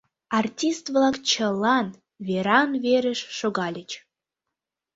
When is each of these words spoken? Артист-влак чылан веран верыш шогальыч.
Артист-влак 0.39 1.15
чылан 1.29 1.87
веран 2.27 2.69
верыш 2.83 3.19
шогальыч. 3.37 3.91